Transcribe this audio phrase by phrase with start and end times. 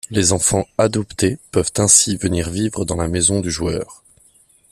[0.09, 4.01] Les enfants adoptés peuvent ainsi venir vivre dans la maison du joueur.